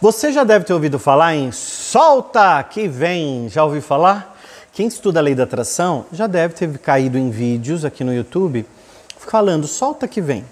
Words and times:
Você 0.00 0.32
já 0.32 0.42
deve 0.44 0.64
ter 0.64 0.74
ouvido 0.74 0.98
falar 0.98 1.34
em 1.34 1.52
solta 1.52 2.62
que 2.64 2.88
vem. 2.88 3.48
Já 3.48 3.64
ouviu 3.64 3.80
falar? 3.80 4.36
Quem 4.72 4.88
estuda 4.88 5.20
a 5.20 5.22
lei 5.22 5.34
da 5.34 5.44
atração 5.44 6.04
já 6.12 6.26
deve 6.26 6.54
ter 6.54 6.78
caído 6.78 7.16
em 7.16 7.30
vídeos 7.30 7.84
aqui 7.84 8.02
no 8.02 8.12
YouTube 8.12 8.66
falando 9.16 9.66
solta 9.66 10.08
que 10.08 10.20
vem. 10.20 10.44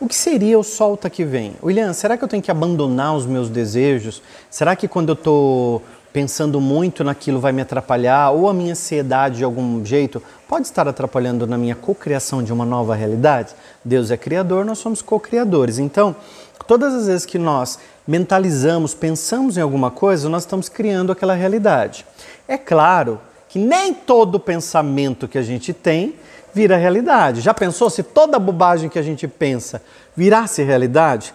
O 0.00 0.08
que 0.08 0.14
seria 0.14 0.58
o 0.58 0.64
solta 0.64 1.08
que 1.08 1.24
vem? 1.24 1.54
William, 1.62 1.92
será 1.92 2.16
que 2.16 2.24
eu 2.24 2.28
tenho 2.28 2.42
que 2.42 2.50
abandonar 2.50 3.14
os 3.14 3.24
meus 3.24 3.48
desejos? 3.48 4.20
Será 4.50 4.74
que 4.74 4.88
quando 4.88 5.10
eu 5.10 5.14
estou 5.14 5.82
pensando 6.12 6.60
muito 6.60 7.04
naquilo 7.04 7.40
vai 7.40 7.52
me 7.52 7.62
atrapalhar? 7.62 8.30
Ou 8.30 8.48
a 8.48 8.52
minha 8.52 8.72
ansiedade 8.72 9.38
de 9.38 9.44
algum 9.44 9.84
jeito 9.84 10.20
pode 10.48 10.66
estar 10.66 10.88
atrapalhando 10.88 11.46
na 11.46 11.56
minha 11.56 11.76
cocriação 11.76 12.42
de 12.42 12.52
uma 12.52 12.66
nova 12.66 12.96
realidade? 12.96 13.54
Deus 13.84 14.10
é 14.10 14.16
criador, 14.16 14.64
nós 14.64 14.78
somos 14.78 15.00
co-criadores. 15.00 15.78
Então, 15.78 16.16
todas 16.66 16.92
as 16.92 17.06
vezes 17.06 17.24
que 17.24 17.38
nós 17.38 17.78
mentalizamos, 18.06 18.94
pensamos 18.94 19.56
em 19.56 19.60
alguma 19.60 19.90
coisa, 19.90 20.28
nós 20.28 20.42
estamos 20.42 20.68
criando 20.68 21.12
aquela 21.12 21.34
realidade. 21.34 22.04
É 22.48 22.58
claro 22.58 23.20
que 23.48 23.58
nem 23.58 23.94
todo 23.94 24.40
pensamento 24.40 25.28
que 25.28 25.38
a 25.38 25.42
gente 25.42 25.72
tem 25.72 26.14
vira 26.54 26.76
realidade. 26.76 27.40
Já 27.40 27.54
pensou 27.54 27.88
se 27.88 28.02
toda 28.02 28.38
bobagem 28.38 28.88
que 28.88 28.98
a 28.98 29.02
gente 29.02 29.26
pensa 29.26 29.82
virasse 30.16 30.62
realidade? 30.62 31.34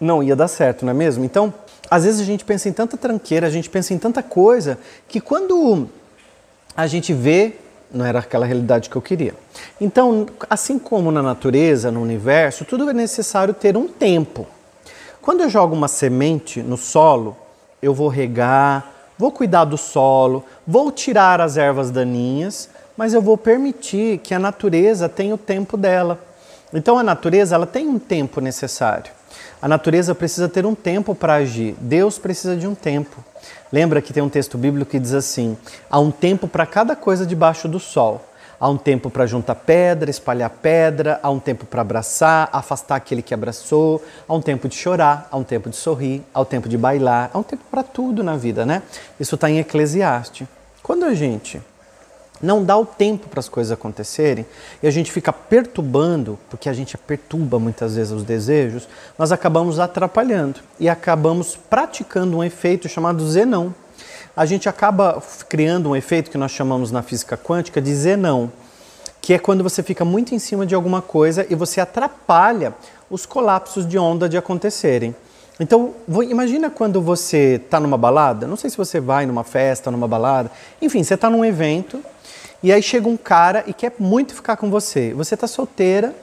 Não 0.00 0.22
ia 0.22 0.34
dar 0.34 0.48
certo, 0.48 0.84
não 0.84 0.90
é 0.90 0.94
mesmo? 0.94 1.24
Então, 1.24 1.52
às 1.90 2.04
vezes 2.04 2.20
a 2.20 2.24
gente 2.24 2.44
pensa 2.44 2.68
em 2.68 2.72
tanta 2.72 2.96
tranqueira, 2.96 3.46
a 3.46 3.50
gente 3.50 3.70
pensa 3.70 3.94
em 3.94 3.98
tanta 3.98 4.22
coisa, 4.22 4.78
que 5.06 5.20
quando 5.20 5.88
a 6.76 6.86
gente 6.86 7.12
vê, 7.12 7.56
não 7.92 8.04
era 8.04 8.18
aquela 8.18 8.46
realidade 8.46 8.88
que 8.88 8.96
eu 8.96 9.02
queria. 9.02 9.34
Então, 9.80 10.26
assim 10.48 10.78
como 10.78 11.10
na 11.10 11.22
natureza, 11.22 11.90
no 11.90 12.00
universo, 12.00 12.64
tudo 12.64 12.88
é 12.88 12.92
necessário 12.92 13.52
ter 13.52 13.76
um 13.76 13.86
tempo. 13.86 14.46
Quando 15.22 15.42
eu 15.42 15.48
jogo 15.48 15.72
uma 15.72 15.86
semente 15.86 16.60
no 16.64 16.76
solo, 16.76 17.36
eu 17.80 17.94
vou 17.94 18.08
regar, 18.08 18.90
vou 19.16 19.30
cuidar 19.30 19.64
do 19.64 19.78
solo, 19.78 20.44
vou 20.66 20.90
tirar 20.90 21.40
as 21.40 21.56
ervas 21.56 21.92
daninhas, 21.92 22.68
mas 22.96 23.14
eu 23.14 23.22
vou 23.22 23.38
permitir 23.38 24.18
que 24.18 24.34
a 24.34 24.38
natureza 24.40 25.08
tenha 25.08 25.32
o 25.32 25.38
tempo 25.38 25.76
dela. 25.76 26.18
Então 26.74 26.98
a 26.98 27.04
natureza 27.04 27.54
ela 27.54 27.66
tem 27.66 27.86
um 27.86 28.00
tempo 28.00 28.40
necessário. 28.40 29.12
A 29.60 29.68
natureza 29.68 30.12
precisa 30.12 30.48
ter 30.48 30.66
um 30.66 30.74
tempo 30.74 31.14
para 31.14 31.34
agir. 31.34 31.76
Deus 31.78 32.18
precisa 32.18 32.56
de 32.56 32.66
um 32.66 32.74
tempo. 32.74 33.22
Lembra 33.72 34.02
que 34.02 34.12
tem 34.12 34.24
um 34.24 34.28
texto 34.28 34.58
bíblico 34.58 34.90
que 34.90 34.98
diz 34.98 35.14
assim: 35.14 35.56
há 35.88 36.00
um 36.00 36.10
tempo 36.10 36.48
para 36.48 36.66
cada 36.66 36.96
coisa 36.96 37.24
debaixo 37.24 37.68
do 37.68 37.78
sol. 37.78 38.20
Há 38.62 38.68
um 38.68 38.76
tempo 38.76 39.10
para 39.10 39.26
juntar 39.26 39.56
pedra, 39.56 40.08
espalhar 40.08 40.48
pedra, 40.48 41.18
há 41.20 41.28
um 41.28 41.40
tempo 41.40 41.66
para 41.66 41.80
abraçar, 41.80 42.48
afastar 42.52 42.94
aquele 42.94 43.20
que 43.20 43.34
abraçou, 43.34 44.00
há 44.28 44.32
um 44.32 44.40
tempo 44.40 44.68
de 44.68 44.76
chorar, 44.76 45.26
há 45.32 45.36
um 45.36 45.42
tempo 45.42 45.68
de 45.68 45.74
sorrir, 45.74 46.22
há 46.32 46.42
um 46.42 46.44
tempo 46.44 46.68
de 46.68 46.78
bailar, 46.78 47.28
há 47.34 47.38
um 47.40 47.42
tempo 47.42 47.64
para 47.68 47.82
tudo 47.82 48.22
na 48.22 48.36
vida, 48.36 48.64
né? 48.64 48.80
Isso 49.18 49.34
está 49.34 49.50
em 49.50 49.58
Eclesiastes. 49.58 50.46
Quando 50.80 51.04
a 51.04 51.12
gente 51.12 51.60
não 52.40 52.62
dá 52.62 52.76
o 52.76 52.86
tempo 52.86 53.28
para 53.28 53.40
as 53.40 53.48
coisas 53.48 53.72
acontecerem 53.72 54.46
e 54.80 54.86
a 54.86 54.92
gente 54.92 55.10
fica 55.10 55.32
perturbando, 55.32 56.38
porque 56.48 56.68
a 56.68 56.72
gente 56.72 56.96
perturba 56.96 57.58
muitas 57.58 57.96
vezes 57.96 58.12
os 58.12 58.22
desejos, 58.22 58.88
nós 59.18 59.32
acabamos 59.32 59.80
atrapalhando 59.80 60.60
e 60.78 60.88
acabamos 60.88 61.56
praticando 61.56 62.36
um 62.36 62.44
efeito 62.44 62.88
chamado 62.88 63.28
zenão 63.28 63.74
a 64.36 64.46
gente 64.46 64.68
acaba 64.68 65.22
criando 65.48 65.90
um 65.90 65.96
efeito 65.96 66.30
que 66.30 66.38
nós 66.38 66.50
chamamos 66.50 66.90
na 66.90 67.02
física 67.02 67.36
quântica 67.36 67.80
de 67.80 67.94
zenão, 67.94 68.50
que 69.20 69.34
é 69.34 69.38
quando 69.38 69.62
você 69.62 69.82
fica 69.82 70.04
muito 70.04 70.34
em 70.34 70.38
cima 70.38 70.66
de 70.66 70.74
alguma 70.74 71.00
coisa 71.00 71.46
e 71.48 71.54
você 71.54 71.80
atrapalha 71.80 72.74
os 73.10 73.26
colapsos 73.26 73.86
de 73.86 73.98
onda 73.98 74.28
de 74.28 74.36
acontecerem. 74.36 75.14
Então, 75.60 75.94
imagina 76.28 76.70
quando 76.70 77.00
você 77.00 77.60
está 77.64 77.78
numa 77.78 77.96
balada, 77.96 78.46
não 78.46 78.56
sei 78.56 78.70
se 78.70 78.76
você 78.76 78.98
vai 78.98 79.26
numa 79.26 79.44
festa, 79.44 79.90
numa 79.90 80.08
balada, 80.08 80.50
enfim, 80.80 81.04
você 81.04 81.14
está 81.14 81.28
num 81.30 81.44
evento 81.44 82.02
e 82.62 82.72
aí 82.72 82.82
chega 82.82 83.08
um 83.08 83.16
cara 83.16 83.62
e 83.66 83.72
quer 83.72 83.92
muito 83.98 84.34
ficar 84.34 84.56
com 84.56 84.70
você. 84.70 85.12
Você 85.14 85.34
está 85.34 85.46
solteira, 85.46 86.14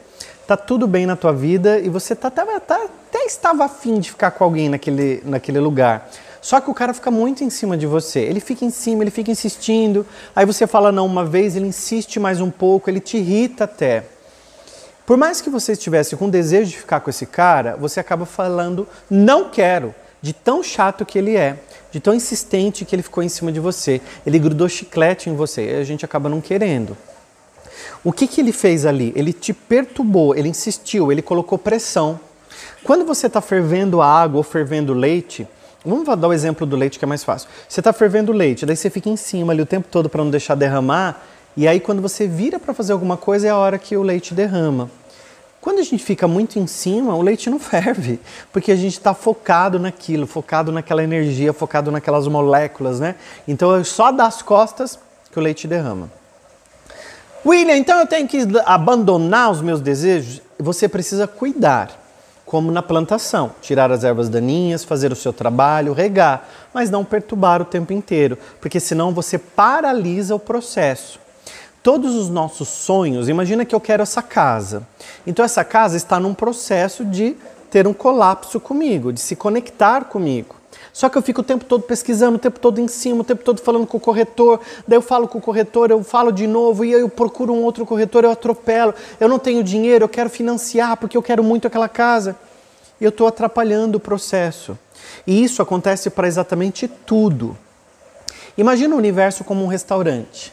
está 0.42 0.56
tudo 0.56 0.86
bem 0.86 1.06
na 1.06 1.14
tua 1.14 1.32
vida 1.32 1.78
e 1.78 1.88
você 1.88 2.14
tá, 2.16 2.28
tá, 2.30 2.44
tá, 2.60 2.88
até 3.08 3.24
estava 3.24 3.64
afim 3.64 4.00
de 4.00 4.10
ficar 4.10 4.32
com 4.32 4.42
alguém 4.42 4.68
naquele, 4.68 5.22
naquele 5.24 5.60
lugar. 5.60 6.10
Só 6.40 6.60
que 6.60 6.70
o 6.70 6.74
cara 6.74 6.94
fica 6.94 7.10
muito 7.10 7.44
em 7.44 7.50
cima 7.50 7.76
de 7.76 7.86
você. 7.86 8.20
Ele 8.20 8.40
fica 8.40 8.64
em 8.64 8.70
cima, 8.70 9.02
ele 9.02 9.10
fica 9.10 9.30
insistindo. 9.30 10.06
Aí 10.34 10.46
você 10.46 10.66
fala 10.66 10.90
não 10.90 11.06
uma 11.06 11.24
vez, 11.24 11.54
ele 11.54 11.66
insiste 11.66 12.18
mais 12.18 12.40
um 12.40 12.50
pouco, 12.50 12.88
ele 12.88 13.00
te 13.00 13.18
irrita 13.18 13.64
até. 13.64 14.04
Por 15.04 15.16
mais 15.16 15.40
que 15.40 15.50
você 15.50 15.72
estivesse 15.72 16.16
com 16.16 16.30
desejo 16.30 16.70
de 16.70 16.78
ficar 16.78 17.00
com 17.00 17.10
esse 17.10 17.26
cara, 17.26 17.76
você 17.76 18.00
acaba 18.00 18.24
falando 18.24 18.86
não 19.10 19.50
quero, 19.50 19.94
de 20.22 20.32
tão 20.32 20.62
chato 20.62 21.04
que 21.04 21.18
ele 21.18 21.36
é, 21.36 21.58
de 21.90 21.98
tão 21.98 22.14
insistente 22.14 22.84
que 22.84 22.94
ele 22.94 23.02
ficou 23.02 23.22
em 23.22 23.28
cima 23.28 23.50
de 23.50 23.60
você. 23.60 24.00
Ele 24.24 24.38
grudou 24.38 24.68
chiclete 24.68 25.28
em 25.28 25.34
você 25.34 25.72
e 25.72 25.80
a 25.80 25.84
gente 25.84 26.04
acaba 26.04 26.28
não 26.28 26.40
querendo. 26.40 26.96
O 28.04 28.12
que, 28.12 28.26
que 28.26 28.40
ele 28.40 28.52
fez 28.52 28.86
ali? 28.86 29.12
Ele 29.16 29.32
te 29.32 29.52
perturbou, 29.52 30.34
ele 30.34 30.48
insistiu, 30.48 31.10
ele 31.10 31.22
colocou 31.22 31.58
pressão. 31.58 32.18
Quando 32.82 33.04
você 33.04 33.26
está 33.26 33.40
fervendo 33.40 34.00
água 34.00 34.38
ou 34.38 34.42
fervendo 34.42 34.94
leite, 34.94 35.46
Vamos 35.84 36.06
dar 36.18 36.28
o 36.28 36.32
exemplo 36.32 36.66
do 36.66 36.76
leite 36.76 36.98
que 36.98 37.04
é 37.04 37.08
mais 37.08 37.24
fácil. 37.24 37.48
Você 37.68 37.80
está 37.80 37.92
fervendo 37.92 38.32
o 38.32 38.34
leite, 38.34 38.66
daí 38.66 38.76
você 38.76 38.90
fica 38.90 39.08
em 39.08 39.16
cima 39.16 39.52
ali 39.52 39.62
o 39.62 39.66
tempo 39.66 39.88
todo 39.90 40.08
para 40.08 40.22
não 40.22 40.30
deixar 40.30 40.54
derramar, 40.54 41.22
e 41.56 41.66
aí 41.66 41.80
quando 41.80 42.02
você 42.02 42.26
vira 42.26 42.58
para 42.58 42.74
fazer 42.74 42.92
alguma 42.92 43.16
coisa 43.16 43.46
é 43.46 43.50
a 43.50 43.56
hora 43.56 43.78
que 43.78 43.96
o 43.96 44.02
leite 44.02 44.34
derrama. 44.34 44.90
Quando 45.60 45.78
a 45.78 45.82
gente 45.82 46.02
fica 46.02 46.26
muito 46.28 46.58
em 46.58 46.66
cima, 46.66 47.14
o 47.14 47.22
leite 47.22 47.48
não 47.48 47.58
ferve, 47.60 48.20
porque 48.52 48.72
a 48.72 48.76
gente 48.76 48.94
está 48.94 49.14
focado 49.14 49.78
naquilo, 49.78 50.26
focado 50.26 50.70
naquela 50.70 51.02
energia, 51.02 51.52
focado 51.52 51.90
naquelas 51.90 52.28
moléculas, 52.28 53.00
né? 53.00 53.14
Então 53.48 53.74
é 53.74 53.82
só 53.84 54.12
das 54.12 54.42
costas 54.42 54.98
que 55.30 55.38
o 55.38 55.42
leite 55.42 55.66
derrama. 55.66 56.10
William, 57.44 57.76
então 57.76 57.98
eu 58.00 58.06
tenho 58.06 58.28
que 58.28 58.46
abandonar 58.66 59.50
os 59.50 59.62
meus 59.62 59.80
desejos? 59.80 60.42
Você 60.58 60.86
precisa 60.86 61.26
cuidar 61.26 61.99
como 62.50 62.72
na 62.72 62.82
plantação, 62.82 63.52
tirar 63.62 63.92
as 63.92 64.02
ervas 64.02 64.28
daninhas, 64.28 64.82
fazer 64.82 65.12
o 65.12 65.14
seu 65.14 65.32
trabalho, 65.32 65.92
regar, 65.92 66.48
mas 66.74 66.90
não 66.90 67.04
perturbar 67.04 67.62
o 67.62 67.64
tempo 67.64 67.92
inteiro, 67.92 68.36
porque 68.60 68.80
senão 68.80 69.14
você 69.14 69.38
paralisa 69.38 70.34
o 70.34 70.38
processo. 70.38 71.20
Todos 71.80 72.16
os 72.16 72.28
nossos 72.28 72.66
sonhos, 72.66 73.28
imagina 73.28 73.64
que 73.64 73.72
eu 73.72 73.78
quero 73.78 74.02
essa 74.02 74.20
casa. 74.20 74.84
Então 75.24 75.44
essa 75.44 75.62
casa 75.62 75.96
está 75.96 76.18
num 76.18 76.34
processo 76.34 77.04
de 77.04 77.36
ter 77.70 77.86
um 77.86 77.92
colapso 77.92 78.58
comigo, 78.58 79.12
de 79.12 79.20
se 79.20 79.36
conectar 79.36 80.06
comigo. 80.06 80.56
Só 80.92 81.08
que 81.08 81.16
eu 81.16 81.22
fico 81.22 81.40
o 81.40 81.44
tempo 81.44 81.64
todo 81.64 81.82
pesquisando, 81.82 82.36
o 82.36 82.38
tempo 82.38 82.58
todo 82.58 82.80
em 82.80 82.88
cima, 82.88 83.20
o 83.20 83.24
tempo 83.24 83.44
todo 83.44 83.60
falando 83.60 83.86
com 83.86 83.96
o 83.96 84.00
corretor, 84.00 84.60
daí 84.86 84.96
eu 84.96 85.02
falo 85.02 85.28
com 85.28 85.38
o 85.38 85.40
corretor, 85.40 85.90
eu 85.90 86.02
falo 86.02 86.32
de 86.32 86.46
novo, 86.46 86.84
e 86.84 86.94
aí 86.94 87.00
eu 87.00 87.08
procuro 87.08 87.52
um 87.52 87.62
outro 87.62 87.86
corretor, 87.86 88.24
eu 88.24 88.30
atropelo, 88.30 88.94
eu 89.18 89.28
não 89.28 89.38
tenho 89.38 89.62
dinheiro, 89.62 90.04
eu 90.04 90.08
quero 90.08 90.28
financiar 90.28 90.96
porque 90.96 91.16
eu 91.16 91.22
quero 91.22 91.44
muito 91.44 91.66
aquela 91.66 91.88
casa. 91.88 92.36
E 93.00 93.04
eu 93.04 93.08
estou 93.08 93.26
atrapalhando 93.26 93.96
o 93.96 94.00
processo. 94.00 94.78
E 95.26 95.42
isso 95.42 95.62
acontece 95.62 96.10
para 96.10 96.28
exatamente 96.28 96.86
tudo. 96.86 97.56
Imagina 98.58 98.94
o 98.94 98.98
universo 98.98 99.42
como 99.42 99.64
um 99.64 99.68
restaurante. 99.68 100.52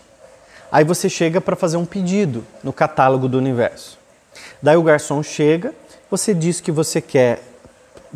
Aí 0.72 0.84
você 0.84 1.10
chega 1.10 1.42
para 1.42 1.56
fazer 1.56 1.78
um 1.78 1.86
pedido 1.86 2.46
no 2.64 2.72
catálogo 2.72 3.28
do 3.28 3.38
universo. 3.38 3.98
Daí 4.62 4.78
o 4.78 4.84
garçom 4.84 5.22
chega, 5.22 5.74
você 6.10 6.34
diz 6.34 6.62
que 6.62 6.72
você 6.72 7.02
quer 7.02 7.42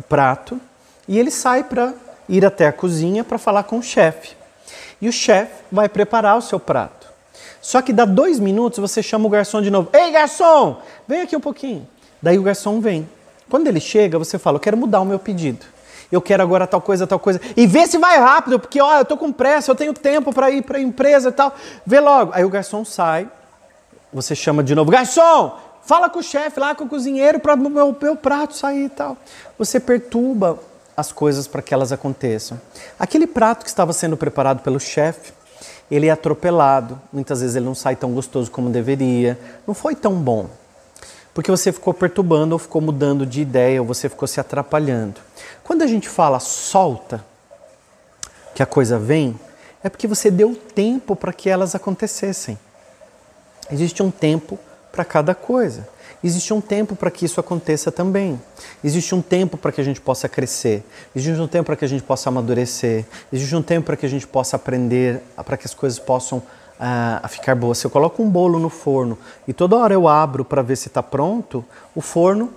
prato 0.08 0.60
e 1.06 1.18
ele 1.18 1.30
sai 1.30 1.64
para 1.64 1.94
ir 2.28 2.44
até 2.44 2.66
a 2.66 2.72
cozinha 2.72 3.24
para 3.24 3.38
falar 3.38 3.64
com 3.64 3.78
o 3.78 3.82
chefe. 3.82 4.36
E 5.00 5.08
o 5.08 5.12
chefe 5.12 5.64
vai 5.70 5.88
preparar 5.88 6.36
o 6.36 6.42
seu 6.42 6.60
prato. 6.60 7.08
Só 7.60 7.80
que 7.80 7.92
dá 7.92 8.04
dois 8.04 8.38
minutos 8.38 8.78
você 8.78 9.02
chama 9.02 9.26
o 9.26 9.30
garçom 9.30 9.62
de 9.62 9.70
novo. 9.70 9.88
Ei, 9.92 10.10
garçom, 10.10 10.80
vem 11.06 11.22
aqui 11.22 11.36
um 11.36 11.40
pouquinho. 11.40 11.86
Daí 12.20 12.38
o 12.38 12.42
garçom 12.42 12.80
vem. 12.80 13.08
Quando 13.48 13.66
ele 13.66 13.80
chega, 13.80 14.18
você 14.18 14.38
fala: 14.38 14.56
Eu 14.56 14.60
quero 14.60 14.76
mudar 14.76 15.00
o 15.00 15.04
meu 15.04 15.18
pedido. 15.18 15.64
Eu 16.10 16.20
quero 16.20 16.42
agora 16.42 16.66
tal 16.66 16.80
coisa, 16.80 17.06
tal 17.06 17.18
coisa. 17.18 17.40
E 17.56 17.66
vê 17.66 17.86
se 17.86 17.98
vai 17.98 18.18
rápido, 18.18 18.58
porque 18.58 18.80
ó, 18.80 18.98
eu 18.98 19.04
tô 19.04 19.16
com 19.16 19.32
pressa, 19.32 19.70
eu 19.70 19.74
tenho 19.74 19.94
tempo 19.94 20.32
para 20.32 20.50
ir 20.50 20.62
para 20.62 20.78
a 20.78 20.80
empresa 20.80 21.30
e 21.30 21.32
tal. 21.32 21.54
Vê 21.86 22.00
logo. 22.00 22.32
Aí 22.34 22.44
o 22.44 22.50
garçom 22.50 22.84
sai, 22.84 23.28
você 24.12 24.34
chama 24.34 24.62
de 24.62 24.74
novo: 24.74 24.90
Garçom, 24.90 25.56
fala 25.82 26.10
com 26.10 26.18
o 26.18 26.22
chefe 26.22 26.60
lá, 26.60 26.74
com 26.74 26.84
o 26.84 26.88
cozinheiro, 26.88 27.40
para 27.40 27.54
o 27.54 27.70
meu, 27.70 27.96
meu 28.00 28.16
prato 28.16 28.56
sair 28.56 28.84
e 28.84 28.88
tal. 28.88 29.16
Você 29.58 29.80
perturba 29.80 30.58
as 30.96 31.12
coisas 31.12 31.46
para 31.46 31.62
que 31.62 31.72
elas 31.72 31.92
aconteçam. 31.92 32.60
Aquele 32.98 33.26
prato 33.26 33.64
que 33.64 33.68
estava 33.68 33.92
sendo 33.92 34.16
preparado 34.16 34.62
pelo 34.62 34.78
chefe, 34.78 35.32
ele 35.90 36.06
é 36.06 36.10
atropelado, 36.10 37.00
muitas 37.12 37.40
vezes 37.40 37.56
ele 37.56 37.64
não 37.64 37.74
sai 37.74 37.96
tão 37.96 38.12
gostoso 38.12 38.50
como 38.50 38.70
deveria, 38.70 39.38
não 39.66 39.74
foi 39.74 39.94
tão 39.94 40.14
bom. 40.14 40.48
Porque 41.34 41.50
você 41.50 41.72
ficou 41.72 41.94
perturbando 41.94 42.54
ou 42.54 42.58
ficou 42.58 42.80
mudando 42.80 43.24
de 43.24 43.40
ideia 43.40 43.80
ou 43.80 43.86
você 43.86 44.08
ficou 44.08 44.28
se 44.28 44.38
atrapalhando. 44.38 45.20
Quando 45.64 45.82
a 45.82 45.86
gente 45.86 46.08
fala 46.08 46.38
solta, 46.38 47.24
que 48.54 48.62
a 48.62 48.66
coisa 48.66 48.98
vem, 48.98 49.38
é 49.82 49.88
porque 49.88 50.06
você 50.06 50.30
deu 50.30 50.54
tempo 50.54 51.16
para 51.16 51.32
que 51.32 51.48
elas 51.48 51.74
acontecessem. 51.74 52.58
Existe 53.70 54.02
um 54.02 54.10
tempo 54.10 54.58
para 54.92 55.04
cada 55.04 55.34
coisa. 55.34 55.88
Existe 56.22 56.54
um 56.54 56.60
tempo 56.60 56.94
para 56.94 57.10
que 57.10 57.24
isso 57.24 57.40
aconteça 57.40 57.90
também. 57.90 58.40
Existe 58.84 59.12
um 59.14 59.20
tempo 59.20 59.56
para 59.56 59.72
que 59.72 59.80
a 59.80 59.84
gente 59.84 60.00
possa 60.00 60.28
crescer. 60.28 60.84
Existe 61.16 61.40
um 61.40 61.48
tempo 61.48 61.66
para 61.66 61.76
que 61.76 61.84
a 61.84 61.88
gente 61.88 62.02
possa 62.02 62.28
amadurecer. 62.28 63.04
Existe 63.32 63.56
um 63.56 63.62
tempo 63.62 63.86
para 63.86 63.96
que 63.96 64.06
a 64.06 64.08
gente 64.08 64.26
possa 64.26 64.54
aprender, 64.54 65.20
para 65.44 65.56
que 65.56 65.66
as 65.66 65.74
coisas 65.74 65.98
possam 65.98 66.38
uh, 66.38 67.28
ficar 67.28 67.56
boas. 67.56 67.78
Se 67.78 67.86
eu 67.86 67.90
coloco 67.90 68.22
um 68.22 68.30
bolo 68.30 68.60
no 68.60 68.68
forno 68.68 69.18
e 69.48 69.52
toda 69.52 69.76
hora 69.76 69.94
eu 69.94 70.06
abro 70.06 70.44
para 70.44 70.62
ver 70.62 70.76
se 70.76 70.86
está 70.86 71.02
pronto, 71.02 71.64
o 71.92 72.00
forno 72.00 72.52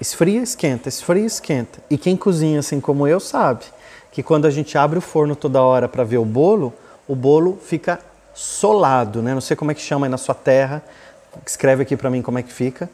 esfria, 0.00 0.40
esquenta, 0.40 0.88
esfria, 0.88 1.26
esquenta. 1.26 1.80
E 1.90 1.98
quem 1.98 2.16
cozinha 2.16 2.60
assim 2.60 2.80
como 2.80 3.08
eu 3.08 3.18
sabe 3.18 3.64
que 4.12 4.22
quando 4.22 4.46
a 4.46 4.50
gente 4.50 4.78
abre 4.78 4.98
o 4.98 5.02
forno 5.02 5.34
toda 5.34 5.60
hora 5.62 5.88
para 5.88 6.04
ver 6.04 6.18
o 6.18 6.24
bolo, 6.24 6.72
o 7.08 7.16
bolo 7.16 7.58
fica 7.60 7.98
solado, 8.34 9.20
né? 9.20 9.34
Não 9.34 9.40
sei 9.40 9.56
como 9.56 9.72
é 9.72 9.74
que 9.74 9.80
chama 9.80 10.06
aí 10.06 10.10
na 10.10 10.16
sua 10.16 10.34
terra 10.34 10.82
escreve 11.46 11.82
aqui 11.82 11.96
para 11.96 12.10
mim 12.10 12.22
como 12.22 12.38
é 12.38 12.42
que 12.42 12.52
fica. 12.52 12.88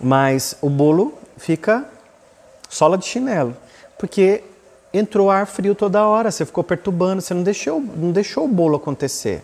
Mas 0.00 0.56
o 0.60 0.68
bolo 0.68 1.14
fica 1.36 1.84
sola 2.68 2.96
de 2.96 3.04
chinelo, 3.04 3.56
porque 3.98 4.42
entrou 4.92 5.30
ar 5.30 5.46
frio 5.46 5.74
toda 5.74 6.06
hora, 6.06 6.30
você 6.30 6.44
ficou 6.44 6.64
perturbando, 6.64 7.22
você 7.22 7.34
não 7.34 7.42
deixou, 7.42 7.80
não 7.80 8.10
deixou 8.10 8.44
o 8.44 8.48
bolo 8.48 8.76
acontecer. 8.76 9.42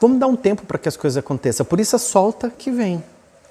Vamos 0.00 0.18
dar 0.18 0.26
um 0.26 0.36
tempo 0.36 0.66
para 0.66 0.78
que 0.78 0.88
as 0.88 0.96
coisas 0.96 1.16
aconteçam. 1.16 1.64
Por 1.64 1.80
isso, 1.80 1.98
solta 1.98 2.50
que 2.50 2.70
vem. 2.70 3.02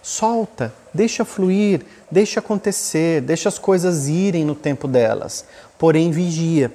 Solta, 0.02 0.74
deixa 0.94 1.24
fluir, 1.24 1.86
deixa 2.12 2.40
acontecer, 2.40 3.22
deixa 3.22 3.48
as 3.48 3.58
coisas 3.58 4.08
irem 4.08 4.44
no 4.46 4.54
tempo 4.54 4.88
delas. 4.88 5.46
Porém, 5.80 6.12
vigia, 6.12 6.72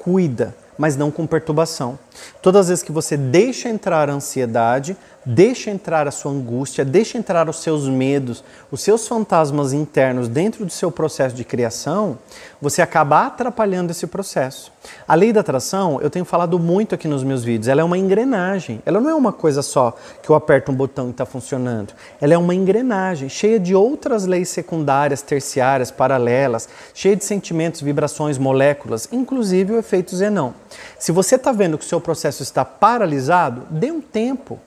cuida, 0.00 0.54
mas 0.78 0.96
não 0.96 1.10
com 1.10 1.26
perturbação. 1.26 1.98
Todas 2.42 2.62
as 2.62 2.68
vezes 2.68 2.84
que 2.84 2.92
você 2.92 3.16
deixa 3.16 3.68
entrar 3.68 4.08
a 4.08 4.12
ansiedade, 4.12 4.96
deixa 5.24 5.70
entrar 5.70 6.06
a 6.06 6.10
sua 6.10 6.32
angústia, 6.32 6.84
deixa 6.84 7.16
entrar 7.16 7.48
os 7.48 7.62
seus 7.62 7.88
medos, 7.88 8.44
os 8.70 8.82
seus 8.82 9.08
fantasmas 9.08 9.72
internos 9.72 10.28
dentro 10.28 10.64
do 10.64 10.72
seu 10.72 10.90
processo 10.90 11.34
de 11.34 11.44
criação, 11.44 12.18
você 12.60 12.82
acaba 12.82 13.26
atrapalhando 13.26 13.90
esse 13.90 14.06
processo. 14.06 14.72
A 15.08 15.14
lei 15.14 15.32
da 15.32 15.40
atração, 15.40 15.98
eu 16.02 16.10
tenho 16.10 16.24
falado 16.24 16.58
muito 16.58 16.94
aqui 16.94 17.08
nos 17.08 17.24
meus 17.24 17.42
vídeos, 17.42 17.68
ela 17.68 17.80
é 17.80 17.84
uma 17.84 17.96
engrenagem. 17.96 18.82
Ela 18.84 19.00
não 19.00 19.10
é 19.10 19.14
uma 19.14 19.32
coisa 19.32 19.62
só 19.62 19.96
que 20.22 20.28
eu 20.28 20.34
aperto 20.34 20.70
um 20.70 20.74
botão 20.74 21.08
e 21.08 21.10
está 21.10 21.24
funcionando. 21.24 21.94
Ela 22.20 22.34
é 22.34 22.38
uma 22.38 22.54
engrenagem 22.54 23.28
cheia 23.28 23.58
de 23.58 23.74
outras 23.74 24.26
leis 24.26 24.50
secundárias, 24.50 25.22
terciárias, 25.22 25.90
paralelas, 25.90 26.68
cheia 26.92 27.16
de 27.16 27.24
sentimentos, 27.24 27.80
vibrações, 27.80 28.36
moléculas, 28.36 29.08
inclusive 29.10 29.72
o 29.72 29.78
efeito 29.78 30.14
Zenão. 30.14 30.54
Se 30.98 31.12
você 31.12 31.36
está 31.36 31.52
vendo 31.52 31.78
que 31.78 31.84
o 31.84 31.88
seu 31.88 32.00
processo 32.04 32.42
está 32.42 32.64
paralisado, 32.64 33.62
dê 33.70 33.90
um 33.90 34.00
tempo. 34.00 34.60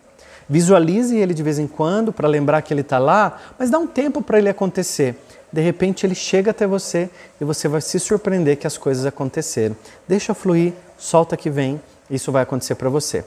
Visualize 0.50 1.16
ele 1.16 1.34
de 1.34 1.44
vez 1.44 1.60
em 1.60 1.68
quando 1.68 2.12
para 2.12 2.28
lembrar 2.28 2.62
que 2.62 2.74
ele 2.74 2.81
está 2.81 2.98
lá, 2.98 3.38
mas 3.60 3.69
dá 3.69 3.78
um 3.78 3.88
tempo 3.88 4.22
para 4.22 4.38
ele 4.38 4.50
acontecer. 4.50 5.16
De 5.51 5.62
repente 5.62 6.06
ele 6.06 6.16
chega 6.16 6.51
até 6.51 6.68
você 6.68 7.10
e 7.39 7.45
você 7.45 7.68
vai 7.68 7.81
se 7.81 8.00
surpreender 8.00 8.57
que 8.57 8.68
as 8.68 8.78
coisas 8.78 9.06
aconteceram. 9.06 9.75
Deixa 10.07 10.34
fluir, 10.34 10.74
solta 10.98 11.38
que 11.38 11.50
vem, 11.50 11.81
isso 12.10 12.31
vai 12.31 12.44
acontecer 12.44 12.75
para 12.75 12.89
você. 12.89 13.24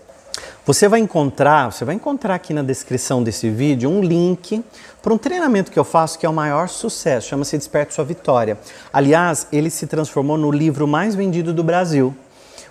Você 0.64 0.88
vai 0.88 1.00
encontrar, 1.00 1.72
você 1.72 1.84
vai 1.84 1.94
encontrar 1.94 2.34
aqui 2.34 2.54
na 2.54 2.62
descrição 2.62 3.22
desse 3.22 3.50
vídeo 3.50 3.90
um 3.90 4.00
link 4.00 4.62
para 5.02 5.12
um 5.12 5.18
treinamento 5.18 5.70
que 5.70 5.78
eu 5.78 5.84
faço 5.84 6.18
que 6.18 6.24
é 6.24 6.28
o 6.28 6.32
maior 6.32 6.68
sucesso, 6.68 7.28
chama-se 7.28 7.56
Desperte 7.58 7.94
Sua 7.94 8.04
Vitória. 8.04 8.58
Aliás, 8.92 9.46
ele 9.52 9.70
se 9.70 9.86
transformou 9.86 10.38
no 10.38 10.50
livro 10.50 10.86
mais 10.86 11.14
vendido 11.14 11.52
do 11.52 11.64
Brasil. 11.64 12.14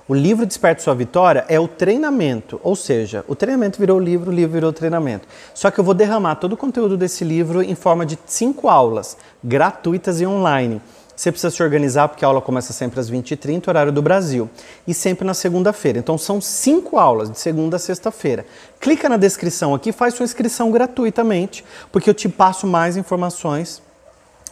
O 0.09 0.15
livro 0.15 0.43
Desperte 0.43 0.81
Sua 0.81 0.95
Vitória 0.95 1.45
é 1.47 1.59
o 1.59 1.67
treinamento, 1.67 2.59
ou 2.63 2.75
seja, 2.75 3.23
o 3.27 3.35
treinamento 3.35 3.77
virou 3.77 3.99
livro, 3.99 4.31
o 4.31 4.33
livro 4.33 4.53
virou 4.53 4.73
treinamento. 4.73 5.27
Só 5.53 5.69
que 5.69 5.79
eu 5.79 5.83
vou 5.83 5.93
derramar 5.93 6.37
todo 6.37 6.53
o 6.53 6.57
conteúdo 6.57 6.97
desse 6.97 7.23
livro 7.23 7.61
em 7.61 7.75
forma 7.75 8.07
de 8.07 8.17
cinco 8.25 8.67
aulas, 8.67 9.15
gratuitas 9.43 10.19
e 10.19 10.25
online. 10.25 10.81
Você 11.15 11.31
precisa 11.31 11.51
se 11.51 11.61
organizar 11.61 12.07
porque 12.07 12.25
a 12.25 12.27
aula 12.27 12.41
começa 12.41 12.73
sempre 12.73 12.99
às 12.99 13.11
20h30, 13.11 13.67
horário 13.67 13.91
do 13.91 14.01
Brasil, 14.01 14.49
e 14.87 14.95
sempre 14.95 15.27
na 15.27 15.35
segunda-feira. 15.35 15.99
Então 15.99 16.17
são 16.17 16.41
cinco 16.41 16.97
aulas, 16.97 17.29
de 17.29 17.37
segunda 17.37 17.75
a 17.75 17.79
sexta-feira. 17.79 18.47
Clica 18.79 19.07
na 19.07 19.15
descrição 19.15 19.75
aqui, 19.75 19.91
faz 19.91 20.15
sua 20.15 20.23
inscrição 20.23 20.71
gratuitamente, 20.71 21.63
porque 21.91 22.09
eu 22.09 22.15
te 22.15 22.27
passo 22.27 22.65
mais 22.65 22.97
informações 22.97 23.79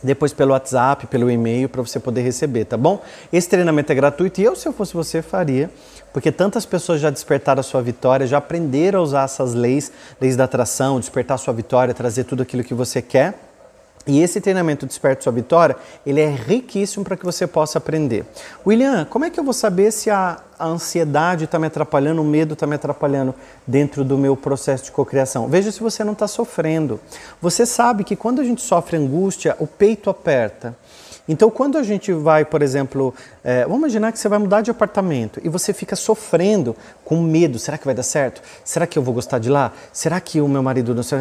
depois 0.04 0.34
pelo 0.34 0.52
WhatsApp, 0.52 1.08
pelo 1.08 1.30
e-mail, 1.30 1.68
para 1.70 1.82
você 1.82 2.00
poder 2.00 2.22
receber, 2.22 2.66
tá 2.66 2.78
bom? 2.78 3.02
Esse 3.32 3.50
treinamento 3.50 3.92
é 3.92 3.96
gratuito 3.96 4.42
e 4.42 4.44
eu, 4.44 4.56
se 4.56 4.68
eu 4.68 4.74
fosse 4.74 4.94
você, 4.94 5.22
faria, 5.22 5.70
porque 6.14 6.32
tantas 6.32 6.66
pessoas 6.66 7.00
já 7.00 7.10
despertaram 7.10 7.60
a 7.60 7.64
sua 7.64 7.82
vitória, 7.82 8.28
já 8.28 8.38
aprenderam 8.38 9.00
a 9.00 9.04
usar 9.04 9.24
essas 9.24 9.54
leis, 9.54 9.92
leis 10.20 10.36
da 10.36 10.44
atração, 10.44 11.00
despertar 11.00 11.36
a 11.36 11.38
sua 11.38 11.54
vitória, 11.54 11.94
trazer 11.94 12.24
tudo 12.24 12.44
aquilo 12.44 12.64
que 12.64 12.74
você 12.74 13.02
quer. 13.02 13.47
E 14.08 14.22
esse 14.22 14.40
treinamento 14.40 14.86
Desperte 14.86 15.24
Sua 15.24 15.34
Vitória, 15.34 15.76
ele 16.06 16.22
é 16.22 16.30
riquíssimo 16.30 17.04
para 17.04 17.18
que 17.18 17.26
você 17.26 17.46
possa 17.46 17.78
aprender. 17.78 18.26
William, 18.66 19.06
como 19.06 19.26
é 19.26 19.30
que 19.30 19.40
eu 19.40 19.44
vou 19.44 19.54
saber 19.54 19.92
se 19.92 20.10
a, 20.10 20.38
a 20.58 20.66
ansiedade 20.66 21.44
está 21.44 21.60
me 21.60 21.68
atrapalhando, 21.68 22.22
o 22.22 22.26
medo 22.26 22.54
está 22.54 22.66
me 22.66 22.76
atrapalhando 22.76 23.36
dentro 23.66 24.04
do 24.04 24.18
meu 24.18 24.36
processo 24.36 24.86
de 24.86 24.92
cocriação? 24.92 25.48
Veja 25.48 25.72
se 25.72 25.82
você 25.82 26.04
não 26.04 26.14
está 26.14 26.28
sofrendo. 26.28 27.00
Você 27.42 27.66
sabe 27.66 28.04
que 28.04 28.16
quando 28.16 28.40
a 28.40 28.44
gente 28.44 28.62
sofre 28.62 28.96
angústia, 28.96 29.56
o 29.60 29.68
peito 29.68 30.10
aperta. 30.10 30.76
Então, 31.28 31.50
quando 31.50 31.78
a 31.78 31.84
gente 31.84 32.14
vai, 32.14 32.46
por 32.46 32.62
exemplo, 32.62 33.14
é, 33.44 33.64
vamos 33.64 33.80
imaginar 33.80 34.12
que 34.14 34.20
você 34.20 34.30
vai 34.30 34.40
mudar 34.40 34.62
de 34.62 34.72
apartamento 34.72 35.42
e 35.44 35.50
você 35.50 35.74
fica 35.74 35.96
sofrendo 35.96 36.76
com 37.04 37.22
medo: 37.22 37.60
será 37.60 37.78
que 37.78 37.86
vai 37.86 37.94
dar 37.94 38.04
certo? 38.04 38.42
Será 38.64 38.88
que 38.88 38.98
eu 38.98 39.04
vou 39.04 39.14
gostar 39.14 39.40
de 39.40 39.50
lá? 39.50 39.74
Será 39.92 40.22
que 40.22 40.40
o 40.40 40.48
meu 40.48 40.64
marido 40.64 40.96
não 40.96 41.04
sei? 41.04 41.20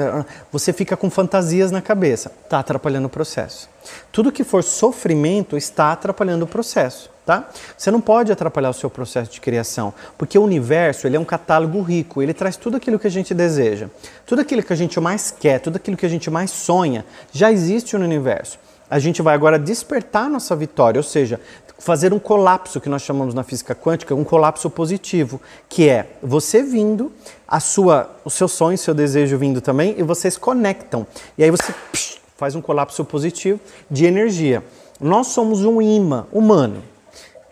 Você 0.53 0.73
fica 0.73 0.97
com 0.97 1.11
fantasias 1.11 1.71
na 1.71 1.83
cabeça, 1.83 2.31
está 2.45 2.61
atrapalhando 2.61 3.07
o 3.07 3.11
processo. 3.11 3.69
Tudo 4.13 4.31
que 4.31 4.45
for 4.45 4.63
sofrimento 4.63 5.57
está 5.57 5.93
atrapalhando 5.93 6.45
o 6.45 6.49
processo. 6.49 7.11
Tá? 7.25 7.51
Você 7.77 7.91
não 7.91 8.01
pode 8.01 8.31
atrapalhar 8.31 8.71
o 8.71 8.73
seu 8.73 8.89
processo 8.89 9.33
de 9.33 9.41
criação, 9.41 9.93
porque 10.17 10.39
o 10.39 10.45
universo 10.45 11.09
ele 11.09 11.17
é 11.17 11.19
um 11.19 11.25
catálogo 11.25 11.83
rico, 11.83 12.23
ele 12.23 12.33
traz 12.33 12.57
tudo 12.57 12.77
aquilo 12.77 13.01
que 13.01 13.07
a 13.09 13.11
gente 13.11 13.35
deseja, 13.35 13.89
tudo 14.25 14.43
aquilo 14.43 14.63
que 14.63 14.73
a 14.73 14.77
gente 14.77 15.01
mais 15.01 15.33
quer, 15.33 15.59
tudo 15.59 15.75
aquilo 15.75 15.97
que 15.97 16.07
a 16.07 16.09
gente 16.09 16.31
mais 16.31 16.53
sonha, 16.53 17.05
já 17.33 17.51
existe 17.51 17.99
no 17.99 18.05
universo 18.05 18.61
a 18.89 18.99
gente 18.99 19.21
vai 19.23 19.35
agora 19.35 19.59
despertar 19.59 20.31
nossa 20.31 20.55
vitória, 20.55 20.99
ou 20.99 21.03
seja, 21.03 21.41
fazer 21.79 22.13
um 22.13 22.19
colapso 22.19 22.81
que 22.81 22.89
nós 22.89 23.03
chamamos 23.03 23.35
na 23.35 23.43
física 23.43 23.75
quântica, 23.75 24.15
um 24.15 24.25
colapso 24.25 24.71
positivo, 24.71 25.41
que 25.69 25.89
é 25.89 26.07
você 26.23 26.63
vindo, 26.63 27.13
a 27.47 27.61
sua, 27.61 28.11
o 28.25 28.31
seu 28.31 28.49
sonho, 28.49 28.79
seu 28.79 28.95
desejo 28.95 29.37
vindo 29.39 29.61
também, 29.61 29.95
e 29.99 30.03
vocês 30.03 30.37
conectam. 30.37 31.07
E 31.37 31.45
aí 31.45 31.51
você 31.51 31.73
psh, 31.93 32.19
faz 32.37 32.55
um 32.55 32.63
colapso 32.63 33.05
positivo 33.05 33.61
de 33.91 34.07
energia. 34.07 34.63
Nós 35.01 35.29
somos 35.29 35.65
um 35.65 35.83
imã 35.83 36.27
humano. 36.33 36.83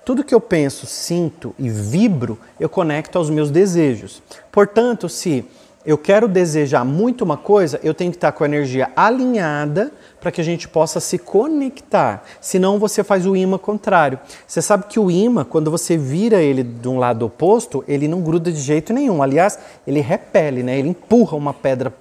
Tudo 0.04 0.24
que 0.24 0.34
eu 0.34 0.40
penso, 0.40 0.86
sinto 0.86 1.54
e 1.58 1.68
vibro, 1.68 2.38
eu 2.60 2.68
conecto 2.68 3.18
aos 3.18 3.30
meus 3.30 3.50
desejos. 3.50 4.22
Portanto, 4.52 5.08
se 5.08 5.44
eu 5.84 5.98
quero 5.98 6.26
desejar 6.26 6.84
muito 6.84 7.24
uma 7.24 7.36
coisa, 7.36 7.78
eu 7.82 7.94
tenho 7.94 8.10
que 8.10 8.16
estar 8.16 8.32
com 8.32 8.44
a 8.44 8.46
energia 8.46 8.90
alinhada 8.96 9.92
para 10.24 10.32
que 10.32 10.40
a 10.40 10.44
gente 10.44 10.66
possa 10.66 11.00
se 11.00 11.18
conectar. 11.18 12.24
Senão 12.40 12.78
você 12.78 13.04
faz 13.04 13.26
o 13.26 13.36
imã 13.36 13.58
contrário. 13.58 14.18
Você 14.46 14.62
sabe 14.62 14.86
que 14.88 14.98
o 14.98 15.10
imã, 15.10 15.44
quando 15.44 15.70
você 15.70 15.98
vira 15.98 16.40
ele 16.40 16.62
de 16.62 16.88
um 16.88 16.98
lado 16.98 17.26
oposto, 17.26 17.84
ele 17.86 18.08
não 18.08 18.22
gruda 18.22 18.50
de 18.50 18.58
jeito 18.58 18.90
nenhum. 18.94 19.22
Aliás, 19.22 19.58
ele 19.86 20.00
repele, 20.00 20.62
né? 20.62 20.78
Ele 20.78 20.88
empurra 20.88 21.36
uma 21.36 21.52
pedra 21.52 21.92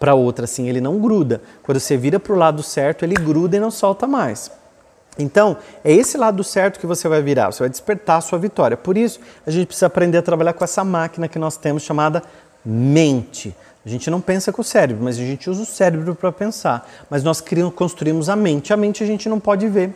para 0.00 0.14
outra, 0.14 0.46
assim, 0.46 0.70
ele 0.70 0.80
não 0.80 0.98
gruda. 0.98 1.42
Quando 1.62 1.78
você 1.78 1.98
vira 1.98 2.18
para 2.18 2.32
o 2.32 2.36
lado 2.36 2.62
certo, 2.62 3.04
ele 3.04 3.14
gruda 3.14 3.58
e 3.58 3.60
não 3.60 3.70
solta 3.70 4.06
mais. 4.06 4.50
Então, 5.18 5.58
é 5.84 5.92
esse 5.92 6.16
lado 6.16 6.42
certo 6.42 6.80
que 6.80 6.86
você 6.86 7.06
vai 7.08 7.20
virar, 7.20 7.52
você 7.52 7.58
vai 7.58 7.68
despertar 7.68 8.16
a 8.16 8.20
sua 8.22 8.38
vitória. 8.38 8.74
Por 8.74 8.96
isso, 8.96 9.20
a 9.46 9.50
gente 9.50 9.66
precisa 9.66 9.84
aprender 9.84 10.16
a 10.16 10.22
trabalhar 10.22 10.54
com 10.54 10.64
essa 10.64 10.82
máquina 10.82 11.28
que 11.28 11.38
nós 11.38 11.58
temos 11.58 11.82
chamada 11.82 12.22
mente. 12.64 13.54
A 13.84 13.88
gente 13.88 14.10
não 14.10 14.20
pensa 14.20 14.52
com 14.52 14.62
o 14.62 14.64
cérebro, 14.64 15.04
mas 15.04 15.16
a 15.18 15.20
gente 15.20 15.50
usa 15.50 15.62
o 15.62 15.66
cérebro 15.66 16.14
para 16.14 16.32
pensar. 16.32 16.88
Mas 17.10 17.22
nós 17.22 17.42
construímos 17.74 18.28
a 18.28 18.36
mente. 18.36 18.72
A 18.72 18.76
mente 18.76 19.04
a 19.04 19.06
gente 19.06 19.28
não 19.28 19.38
pode 19.38 19.68
ver. 19.68 19.92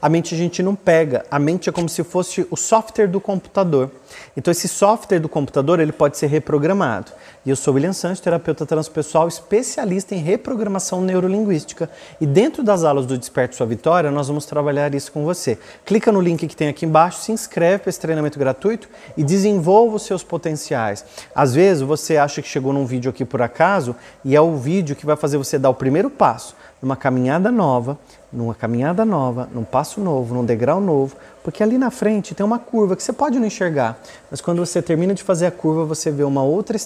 A 0.00 0.08
mente 0.08 0.34
a 0.34 0.38
gente 0.38 0.62
não 0.62 0.74
pega. 0.74 1.24
A 1.30 1.38
mente 1.38 1.68
é 1.68 1.72
como 1.72 1.88
se 1.88 2.02
fosse 2.02 2.46
o 2.50 2.56
software 2.56 3.06
do 3.06 3.20
computador. 3.20 3.90
Então 4.36 4.50
esse 4.50 4.68
software 4.68 5.18
do 5.18 5.28
computador 5.28 5.80
ele 5.80 5.92
pode 5.92 6.16
ser 6.16 6.26
reprogramado. 6.26 7.12
E 7.44 7.50
eu 7.50 7.56
sou 7.56 7.74
William 7.74 7.92
Santos, 7.92 8.20
terapeuta 8.20 8.66
transpessoal, 8.66 9.26
especialista 9.26 10.14
em 10.14 10.18
reprogramação 10.18 11.00
neurolinguística. 11.00 11.88
E 12.20 12.26
dentro 12.26 12.62
das 12.62 12.84
aulas 12.84 13.06
do 13.06 13.16
Desperte 13.16 13.56
Sua 13.56 13.66
Vitória, 13.66 14.10
nós 14.10 14.28
vamos 14.28 14.44
trabalhar 14.44 14.94
isso 14.94 15.10
com 15.10 15.24
você. 15.24 15.58
Clica 15.84 16.12
no 16.12 16.20
link 16.20 16.46
que 16.46 16.56
tem 16.56 16.68
aqui 16.68 16.84
embaixo, 16.84 17.22
se 17.22 17.32
inscreve 17.32 17.78
para 17.78 17.90
esse 17.90 18.00
treinamento 18.00 18.38
gratuito 18.38 18.88
e 19.16 19.24
desenvolva 19.24 19.96
os 19.96 20.02
seus 20.02 20.22
potenciais. 20.22 21.04
Às 21.34 21.54
vezes 21.54 21.82
você 21.82 22.16
acha 22.16 22.42
que 22.42 22.48
chegou 22.48 22.72
num 22.72 22.84
vídeo 22.84 23.10
aqui 23.10 23.24
por 23.24 23.40
acaso 23.40 23.96
e 24.24 24.36
é 24.36 24.40
o 24.40 24.56
vídeo 24.56 24.94
que 24.94 25.06
vai 25.06 25.16
fazer 25.16 25.38
você 25.38 25.58
dar 25.58 25.70
o 25.70 25.74
primeiro 25.74 26.10
passo 26.10 26.54
numa 26.82 26.96
caminhada 26.96 27.50
nova, 27.50 27.98
numa 28.32 28.54
caminhada 28.54 29.04
nova, 29.04 29.48
num 29.52 29.64
passo 29.64 30.00
novo, 30.00 30.34
num 30.34 30.44
degrau 30.44 30.80
novo, 30.80 31.16
porque 31.42 31.62
ali 31.62 31.76
na 31.76 31.90
frente 31.90 32.34
tem 32.34 32.44
uma 32.44 32.58
curva 32.58 32.96
que 32.96 33.02
você 33.02 33.12
pode 33.12 33.38
não 33.38 33.46
enxergar, 33.46 33.98
mas 34.30 34.40
quando 34.40 34.64
você 34.64 34.80
termina 34.80 35.14
de 35.14 35.22
fazer 35.22 35.46
a 35.46 35.50
curva, 35.50 35.84
você 35.84 36.10
vê 36.10 36.24
uma 36.24 36.42
outra 36.42 36.76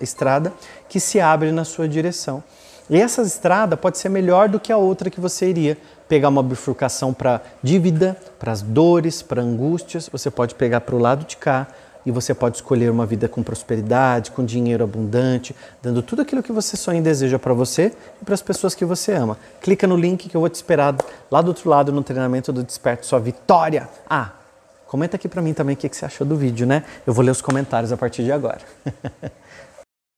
estrada 0.00 0.52
que 0.88 0.98
se 0.98 1.20
abre 1.20 1.52
na 1.52 1.64
sua 1.64 1.88
direção. 1.88 2.42
E 2.88 3.00
essa 3.00 3.22
estrada 3.22 3.76
pode 3.76 3.96
ser 3.96 4.10
melhor 4.10 4.48
do 4.48 4.60
que 4.60 4.70
a 4.70 4.76
outra 4.76 5.08
que 5.08 5.18
você 5.18 5.48
iria. 5.48 5.78
Pegar 6.06 6.28
uma 6.28 6.42
bifurcação 6.42 7.14
para 7.14 7.40
dívida, 7.62 8.14
para 8.38 8.52
as 8.52 8.60
dores, 8.60 9.22
para 9.22 9.40
angústias, 9.40 10.06
você 10.12 10.30
pode 10.30 10.54
pegar 10.54 10.82
para 10.82 10.94
o 10.94 10.98
lado 10.98 11.24
de 11.24 11.38
cá 11.38 11.66
e 12.06 12.10
você 12.10 12.34
pode 12.34 12.56
escolher 12.56 12.90
uma 12.90 13.06
vida 13.06 13.28
com 13.28 13.42
prosperidade, 13.42 14.30
com 14.30 14.44
dinheiro 14.44 14.84
abundante, 14.84 15.54
dando 15.82 16.02
tudo 16.02 16.22
aquilo 16.22 16.42
que 16.42 16.52
você 16.52 16.76
sonha 16.76 16.98
e 16.98 17.02
deseja 17.02 17.38
para 17.38 17.54
você 17.54 17.92
e 18.20 18.24
para 18.24 18.34
as 18.34 18.42
pessoas 18.42 18.74
que 18.74 18.84
você 18.84 19.12
ama. 19.12 19.38
Clica 19.60 19.86
no 19.86 19.96
link 19.96 20.28
que 20.28 20.36
eu 20.36 20.40
vou 20.40 20.48
te 20.48 20.54
esperar 20.54 20.94
lá 21.30 21.40
do 21.40 21.48
outro 21.48 21.68
lado 21.68 21.92
no 21.92 22.02
treinamento 22.02 22.52
do 22.52 22.62
Desperto 22.62 23.06
Sua 23.06 23.18
Vitória. 23.18 23.88
Ah, 24.08 24.32
comenta 24.86 25.16
aqui 25.16 25.28
para 25.28 25.40
mim 25.40 25.54
também 25.54 25.74
o 25.74 25.76
que 25.76 25.88
você 25.88 26.04
achou 26.04 26.26
do 26.26 26.36
vídeo, 26.36 26.66
né? 26.66 26.84
Eu 27.06 27.12
vou 27.12 27.24
ler 27.24 27.30
os 27.30 27.40
comentários 27.40 27.92
a 27.92 27.96
partir 27.96 28.24
de 28.24 28.32
agora. 28.32 28.60